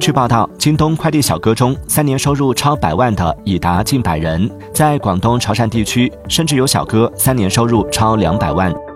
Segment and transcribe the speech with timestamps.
[0.00, 8.89] 据报道京东快递小哥中三年收入超百万的已达近百人在广东潮汕地区甚至有小哥三年收入超两百万。